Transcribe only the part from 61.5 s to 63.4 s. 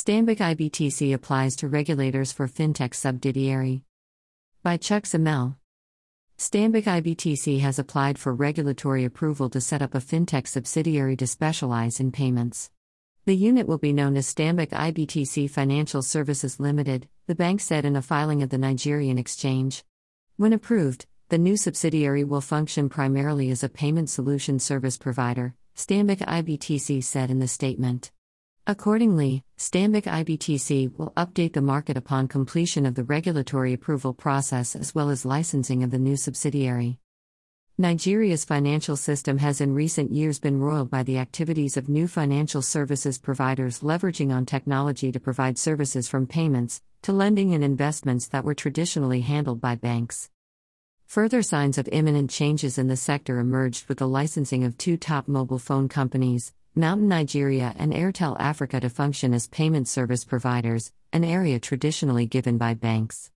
traditionally given by banks.